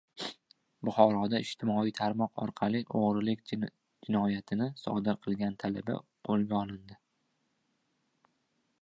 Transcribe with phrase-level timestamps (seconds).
[0.87, 7.03] Buxoroda ijtimoiy tarmoq orqali o‘g‘irlik jinoyatini sodir qilgan talaba qo‘lga olindi